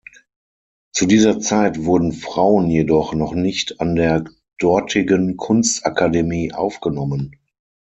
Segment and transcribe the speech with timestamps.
[0.93, 4.23] Zu dieser Zeit wurden Frauen jedoch noch nicht an der
[4.57, 7.35] dortigen Kunstakademie aufgenommen.